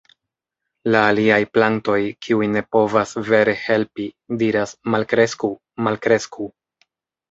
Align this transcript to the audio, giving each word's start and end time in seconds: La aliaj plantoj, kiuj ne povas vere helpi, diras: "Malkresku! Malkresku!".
La 0.95 1.01
aliaj 1.09 1.37
plantoj, 1.57 1.99
kiuj 2.27 2.49
ne 2.55 2.65
povas 2.77 3.15
vere 3.31 3.57
helpi, 3.69 4.11
diras: 4.45 4.77
"Malkresku! 4.93 5.55
Malkresku!". 5.93 6.55